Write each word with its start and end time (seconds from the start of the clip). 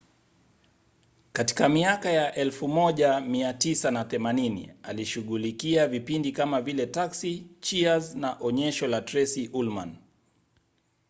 katika 1.33 1.69
miaka 1.69 2.09
ya 2.09 2.45
1980 2.45 4.73
alishughulikia 4.83 5.87
vipindi 5.87 6.31
kama 6.31 6.61
vile 6.61 6.85
taxi 6.87 7.47
cheers 7.59 8.15
na 8.15 8.37
onyesho 8.39 8.87
la 8.87 9.01
tracy 9.01 9.49
ullman 9.53 9.97